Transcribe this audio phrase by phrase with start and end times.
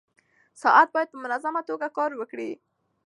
[0.61, 2.51] ساعت باید په منظمه توګه کار وکړي.